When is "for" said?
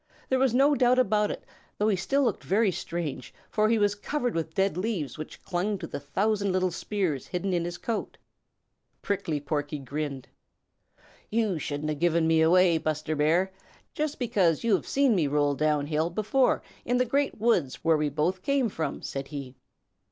3.51-3.69